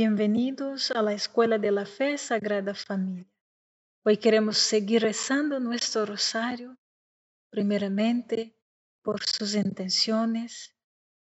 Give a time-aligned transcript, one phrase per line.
[0.00, 3.26] Bienvenidos a la Escuela de la Fe Sagrada Familia.
[4.04, 6.78] Hoy queremos seguir rezando nuestro rosario,
[7.50, 8.56] primeramente
[9.02, 10.72] por sus intenciones,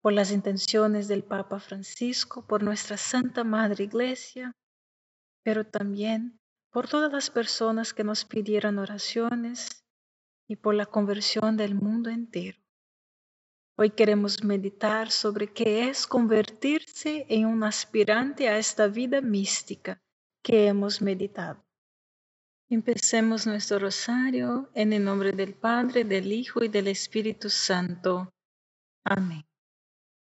[0.01, 4.57] por las intenciones del Papa Francisco, por nuestra Santa Madre Iglesia,
[5.43, 6.41] pero también
[6.71, 9.85] por todas las personas que nos pidieron oraciones
[10.49, 12.64] y por la conversión del mundo entero.
[13.77, 20.01] Hoy queremos meditar sobre qué es convertirse en un aspirante a esta vida mística
[20.45, 21.61] que hemos meditado.
[22.69, 28.33] Empecemos nuestro rosario en el nombre del Padre, del Hijo y del Espíritu Santo.
[29.05, 29.45] Amén.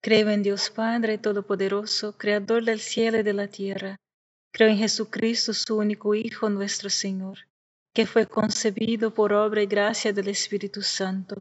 [0.02, 3.96] Creo en Dios Padre Todopoderoso, Creador del cielo y de la tierra.
[4.52, 7.38] Creo en Jesucristo, su único Hijo, nuestro Señor,
[7.94, 11.40] que fue concebido por obra y gracia del Espíritu Santo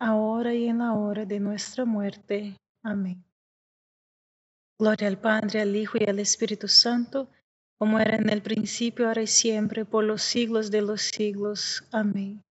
[0.00, 2.56] ahora y en la hora de nuestra muerte.
[2.82, 3.22] Amén.
[4.78, 7.28] Gloria al Padre, al Hijo y al Espíritu Santo,
[7.78, 11.84] como era en el principio, ahora y siempre, por los siglos de los siglos.
[11.92, 12.42] Amén.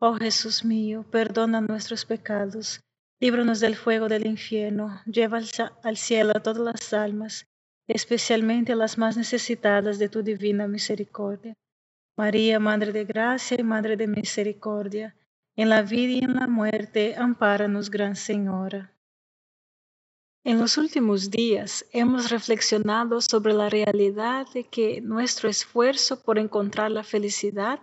[0.00, 2.80] Oh Jesús mío, perdona nuestros pecados,
[3.20, 5.40] líbranos del fuego del infierno, lleva
[5.82, 7.46] al cielo a todas las almas,
[7.86, 11.54] especialmente a las más necesitadas de tu divina misericordia.
[12.16, 15.14] María, Madre de Gracia y Madre de Misericordia,
[15.56, 18.92] en la vida y en la muerte, ampáranos, Gran Señora.
[20.42, 26.90] En los últimos días hemos reflexionado sobre la realidad de que nuestro esfuerzo por encontrar
[26.90, 27.80] la felicidad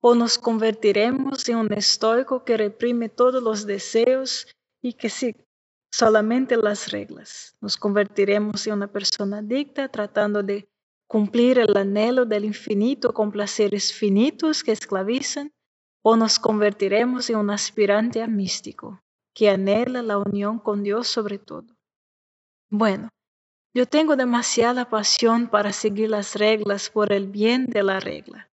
[0.00, 4.46] o nos convertiremos en un estoico que reprime todos los deseos
[4.80, 5.46] y que sigue
[5.90, 7.56] solamente las reglas.
[7.60, 10.68] Nos convertiremos en una persona adicta tratando de
[11.08, 15.50] cumplir el anhelo del infinito con placeres finitos que esclavizan
[16.08, 19.02] o nos convertiremos en un aspirante a místico
[19.34, 21.66] que anhela la unión con Dios sobre todo.
[22.70, 23.08] Bueno,
[23.74, 28.48] yo tengo demasiada pasión para seguir las reglas por el bien de la regla.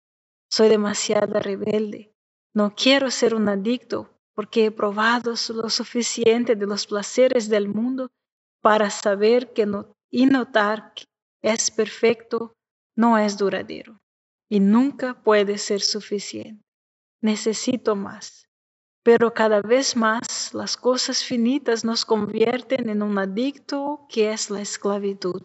[0.51, 2.13] Soy demasiado rebelde.
[2.55, 8.11] No quiero ser un adicto porque he probado lo suficiente de los placeres del mundo
[8.61, 11.05] para saber que no, y notar que
[11.41, 12.53] es perfecto
[12.95, 13.97] no es duradero
[14.51, 16.68] y nunca puede ser suficiente
[17.21, 18.49] necesito más.
[19.03, 24.61] Pero cada vez más las cosas finitas nos convierten en un adicto que es la
[24.61, 25.43] esclavitud.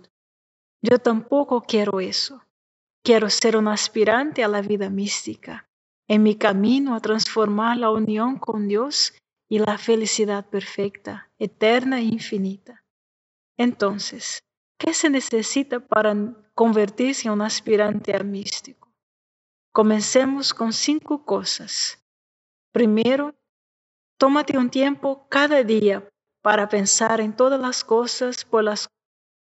[0.81, 2.43] Yo tampoco quiero eso.
[3.03, 5.67] Quiero ser un aspirante a la vida mística,
[6.07, 9.13] en mi camino a transformar la unión con Dios
[9.49, 12.83] y la felicidad perfecta, eterna e infinita.
[13.57, 14.43] Entonces,
[14.77, 16.15] ¿qué se necesita para
[16.53, 18.82] convertirse en un aspirante a místico?
[19.73, 21.97] Comencemos con cinco cosas.
[22.71, 23.33] Primero,
[24.19, 26.07] tómate un tiempo cada día
[26.43, 28.87] para pensar en todas las cosas por las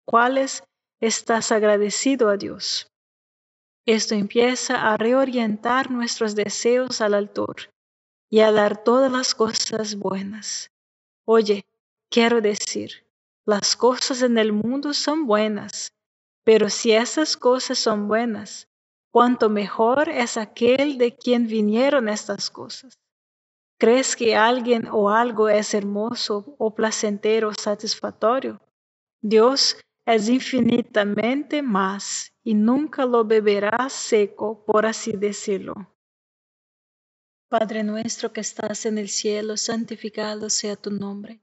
[0.04, 0.62] cuales
[1.00, 2.92] estás agradecido a Dios.
[3.86, 7.72] Esto empieza a reorientar nuestros deseos al altor
[8.28, 10.70] y a dar todas las cosas buenas.
[11.24, 11.64] Oye,
[12.10, 13.06] quiero decir,
[13.46, 15.94] las cosas en el mundo son buenas,
[16.44, 18.68] pero si esas cosas son buenas,
[19.10, 22.98] cuánto mejor es aquel de quien vinieron estas cosas.
[23.78, 28.60] ¿Crees que alguien o algo es hermoso o placentero o satisfactorio?
[29.22, 35.74] Dios es infinitamente más y nunca lo beberás seco, por así decirlo.
[37.48, 41.40] Padre nuestro que estás en el cielo, santificado sea tu nombre.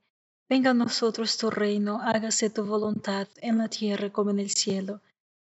[0.48, 5.02] Venga a nosotros tu reino, hágase tu voluntad en la tierra como en el cielo.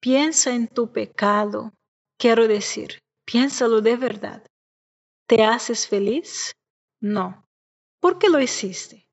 [0.00, 1.72] piensa en tu pecado,
[2.18, 4.46] quiero decir, Piénsalo de verdad.
[5.26, 6.52] ¿Te haces feliz?
[7.00, 7.44] No.
[8.00, 9.08] ¿Por qué lo hiciste?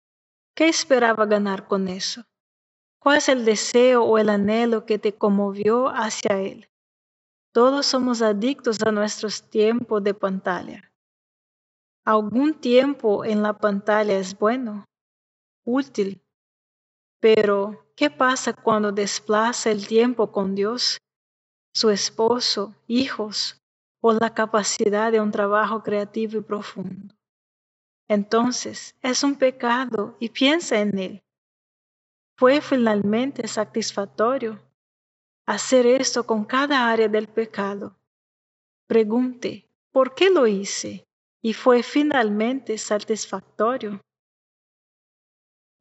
[0.55, 2.23] ¿Qué esperaba ganar con eso?
[2.99, 6.69] ¿Cuál es el deseo o el anhelo que te conmovió hacia él?
[7.51, 10.91] Todos somos adictos a nuestros tiempos de pantalla.
[12.05, 14.85] Algún tiempo en la pantalla es bueno,
[15.65, 16.21] útil,
[17.19, 20.97] pero ¿qué pasa cuando desplaza el tiempo con Dios?
[21.73, 23.59] su esposo, hijos
[23.99, 27.15] o la capacidad de un trabajo creativo y profundo.
[28.07, 31.23] Entonces es un pecado y piensa en él.
[32.37, 34.61] ¿Fue finalmente satisfactorio
[35.45, 37.95] hacer esto con cada área del pecado?
[38.87, 41.05] Pregunte, ¿por qué lo hice?
[41.41, 43.99] ¿Y fue finalmente satisfactorio?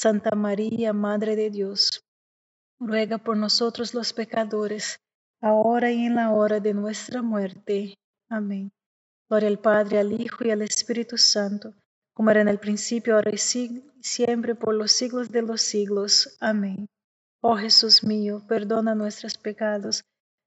[0.00, 2.04] Santa María, Madre de Dios,
[2.78, 5.00] ruega por nosotros los pecadores,
[5.40, 7.96] ahora y en la hora de nuestra muerte.
[8.28, 8.70] Amén.
[9.28, 11.74] Gloria al Padre, al Hijo y al Espíritu Santo,
[12.14, 16.36] como era en el principio, ahora y siempre, por los siglos de los siglos.
[16.38, 16.86] Amén.
[17.40, 20.04] Oh Jesús mío, perdona nuestros pecados,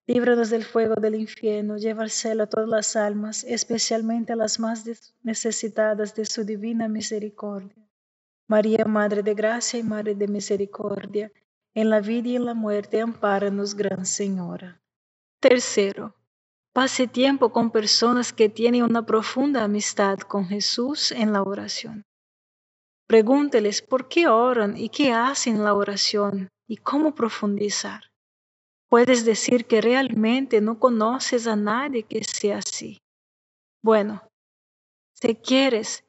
[0.08, 4.62] líbranos del fuego del infierno, lleva al cielo a todas las almas, especialmente a las
[4.62, 4.86] más
[5.24, 7.91] necesitadas de su divina misericordia.
[8.52, 11.32] María, Madre de Gracia y Madre de Misericordia,
[11.74, 14.82] en la vida y en la muerte, ampáranos, Gran Señora.
[15.40, 16.18] Tercero,
[16.74, 22.04] pase tiempo con personas que tienen una profunda amistad con Jesús en la oración.
[23.08, 28.02] Pregúnteles por qué oran y qué hacen la oración y cómo profundizar.
[28.90, 32.98] Puedes decir que realmente no conoces a nadie que sea así.
[33.82, 34.22] Bueno,
[35.14, 36.04] si quieres,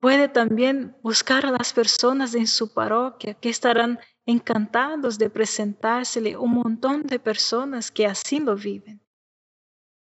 [0.00, 6.52] Puede también buscar a las personas en su parroquia que estarán encantados de presentársele un
[6.52, 9.00] montón de personas que así lo viven.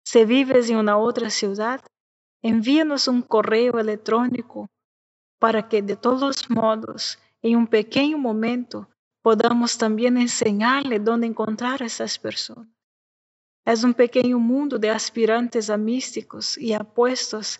[0.03, 1.81] Si vives en una otra ciudad,
[2.41, 4.69] envíanos un correo electrónico
[5.39, 8.87] para que de todos modos, en un pequeño momento,
[9.23, 12.67] podamos también enseñarle dónde encontrar a esas personas.
[13.65, 17.59] Es un pequeño mundo de aspirantes a místicos y apuestos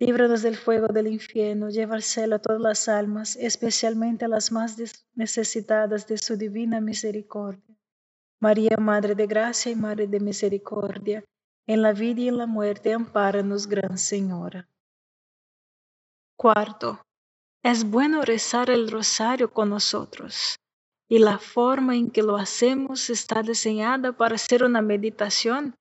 [0.00, 4.50] líbranos del fuego del infierno, lleva al cielo a todas las almas, especialmente a las
[4.50, 4.76] más
[5.14, 7.76] necesitadas de su divina misericordia.
[8.40, 11.22] María, Madre de Gracia y Madre de Misericordia,
[11.66, 14.66] en la vida y en la muerte, ampáranos, Gran Señora.
[16.34, 17.04] Cuarto,
[17.62, 20.56] es bueno rezar el rosario con nosotros
[21.10, 25.74] y la forma en que lo hacemos está diseñada para ser una meditación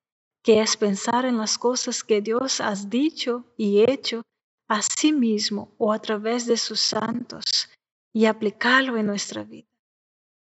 [0.44, 4.24] que es pensar en las cosas que Dios ha dicho y hecho
[4.68, 7.70] a sí mismo o a través de sus santos
[8.14, 9.68] y aplicarlo en nuestra vida.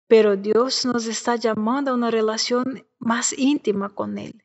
[0.06, 4.44] Pero Dios nos está llamando a una relación más íntima con Él.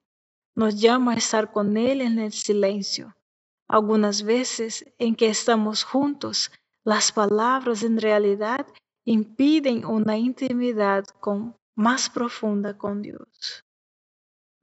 [0.55, 3.15] Nos llama a estar con Él en el silencio,
[3.67, 6.51] algunas veces en que estamos juntos,
[6.83, 8.67] las palabras en realidad
[9.05, 11.03] impiden una intimidad
[11.75, 13.64] más profunda con Dios.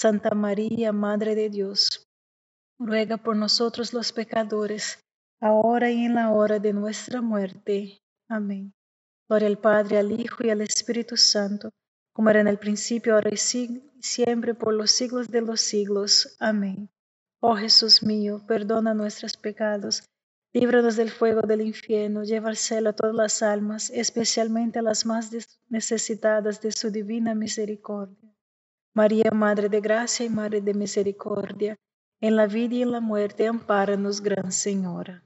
[0.00, 2.06] Santa María, Madre de Dios,
[2.78, 5.00] ruega por nosotros los pecadores,
[5.40, 8.00] ahora y en la hora de nuestra muerte.
[8.28, 8.72] Amén.
[9.28, 11.70] Gloria al Padre, al Hijo y al Espíritu Santo,
[12.12, 16.36] como era en el principio, ahora y siempre, por los siglos de los siglos.
[16.38, 16.88] Amén.
[17.40, 20.04] Oh Jesús mío, perdona nuestros pecados,
[20.52, 25.04] líbranos del fuego del infierno, lleva al cielo a todas las almas, especialmente a las
[25.04, 25.32] más
[25.68, 28.37] necesitadas de su divina misericordia.
[28.98, 31.76] María, Madre de Gracia y Madre de Misericordia,
[32.20, 35.22] en la vida y en la muerte, ampáranos, Gran Señora.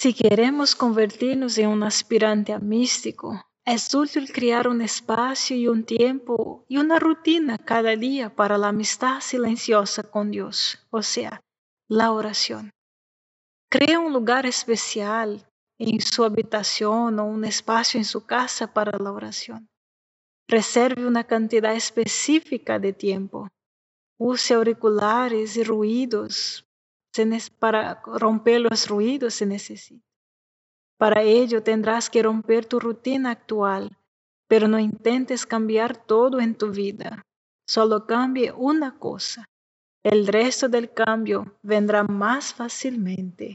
[0.00, 5.84] Si queremos convertirnos en un aspirante a místico, es útil crear un espacio y un
[5.84, 11.40] tiempo y una rutina cada día para la amistad silenciosa con Dios, o sea,
[11.88, 12.72] la oración.
[13.70, 19.12] Crea un lugar especial en su habitación o un espacio en su casa para la
[19.12, 19.68] oración.
[20.48, 23.48] Reserve una cantidad específica de tiempo.
[24.18, 26.64] Use auriculares y ruidos
[27.58, 30.04] para romper los ruidos se necesita.
[30.98, 33.96] Para ello tendrás que romper tu rutina actual,
[34.48, 37.22] pero no intentes cambiar todo en tu vida.
[37.66, 39.44] Solo cambie una cosa.
[40.04, 43.54] El resto del cambio vendrá más fácilmente.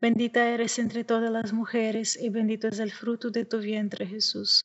[0.00, 4.62] Bendita eres entre todas las mujeres, y bendito es el fruto de tu vientre Jesús.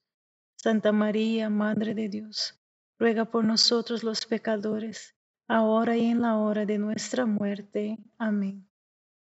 [0.58, 2.60] Santa María, Madre de Dios,
[3.00, 5.16] ruega por nosotros los pecadores,
[5.48, 7.98] ahora y en la hora de nuestra muerte.
[8.18, 8.68] Amén.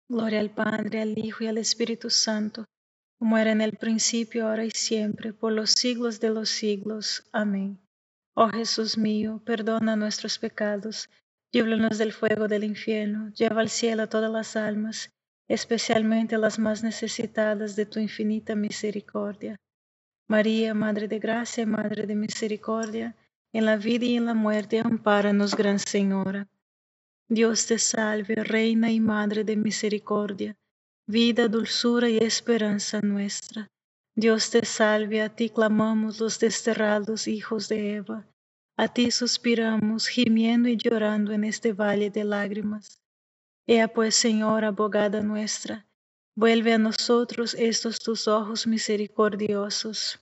[0.10, 2.66] Gloria al Padre, al Hijo y al Espíritu Santo,
[3.20, 7.24] como era en el principio, ahora y siempre, por los siglos de los siglos.
[7.32, 7.80] Amén.
[8.36, 11.10] Oh Jesús mío, perdona nuestros pecados,
[11.52, 15.12] líbranos del fuego del infierno, lleva al cielo a todas las almas,
[15.48, 19.58] especialmente las más necesitadas de tu infinita misericordia.
[20.28, 23.16] María, Madre de Gracia Madre de Misericordia,
[23.54, 26.48] en la vida y en la muerte, amparanos, Gran Señora.
[27.30, 30.56] Dios te salve, Reina y Madre de Misericordia,
[31.08, 33.68] vida, dulzura y esperanza nuestra.
[34.16, 38.26] Dios te salve, a ti clamamos los desterrados hijos de Eva,
[38.78, 43.03] a ti suspiramos, gimiendo y llorando en este valle de lágrimas.
[43.68, 45.88] Ea pues, Señora, abogada nuestra,
[46.36, 50.20] vuelve a nosotros estos tus ojos misericordiosos.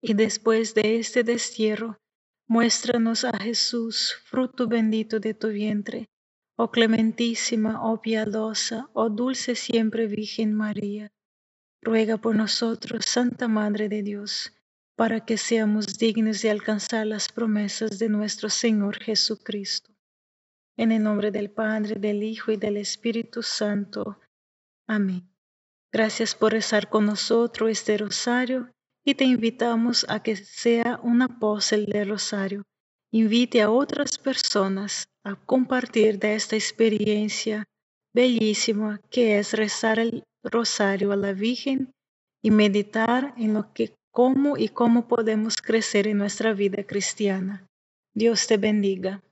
[0.00, 1.98] Y después de este destierro,
[2.48, 6.10] Muéstranos a Jesús, fruto bendito de tu vientre,
[6.56, 11.10] oh clementísima, oh piadosa, oh dulce siempre Virgen María.
[11.80, 14.52] Ruega por nosotros, Santa Madre de Dios,
[14.96, 19.91] para que seamos dignos de alcanzar las promesas de nuestro Señor Jesucristo.
[20.76, 24.18] En el nombre del Padre, del Hijo y del Espíritu Santo.
[24.86, 25.28] Amén.
[25.92, 28.70] Gracias por rezar con nosotros este rosario
[29.04, 32.62] y te invitamos a que sea un apóstol del Rosario.
[33.12, 37.64] Invite a otras personas a compartir de esta experiencia
[38.14, 41.92] bellísima que es rezar el Rosario a la Virgen
[42.42, 47.66] y meditar en lo que, cómo y cómo podemos crecer en nuestra vida cristiana.
[48.14, 49.22] Dios te bendiga.